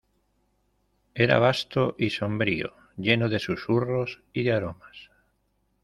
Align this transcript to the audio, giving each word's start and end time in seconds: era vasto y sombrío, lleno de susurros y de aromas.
era 1.13 1.37
vasto 1.37 1.93
y 1.95 2.09
sombrío, 2.09 2.73
lleno 2.97 3.29
de 3.29 3.37
susurros 3.37 4.23
y 4.33 4.41
de 4.41 4.51
aromas. 4.53 5.11